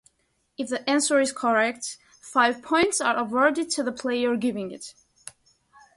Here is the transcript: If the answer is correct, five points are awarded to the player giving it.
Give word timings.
If 0.57 0.69
the 0.69 0.89
answer 0.89 1.19
is 1.19 1.31
correct, 1.31 1.99
five 2.21 2.63
points 2.63 2.99
are 3.01 3.15
awarded 3.15 3.69
to 3.69 3.83
the 3.83 3.91
player 3.91 4.35
giving 4.35 4.71
it. 4.71 4.95